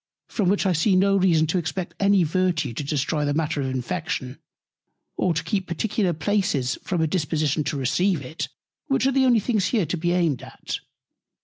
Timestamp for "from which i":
0.27-0.73